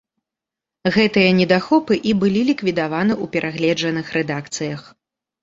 [0.95, 4.81] Гэтыя недахопы і былі ліквідаваны ў перагледжаных рэдакцыях.